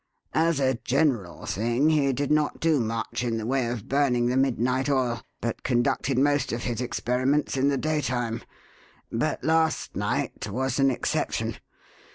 [0.33, 4.35] As a general thing, he did not do much in the way of burning the
[4.35, 8.41] midnight oil, but conducted most of his experiments in the daytime.
[9.11, 11.57] But last night was an exception.